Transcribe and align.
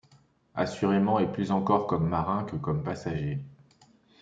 Assurément... 0.55 1.19
et 1.19 1.31
plus 1.31 1.51
encore 1.51 1.85
comme 1.85 2.07
marin 2.09 2.43
que 2.43 2.55
comme 2.55 2.81
passager! 2.81 3.37